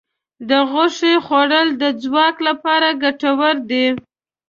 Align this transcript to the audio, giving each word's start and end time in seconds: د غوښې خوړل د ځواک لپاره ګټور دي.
د 0.49 0.51
غوښې 0.69 1.13
خوړل 1.25 1.67
د 1.81 1.83
ځواک 2.03 2.35
لپاره 2.47 2.87
ګټور 3.03 3.55
دي. 3.69 3.87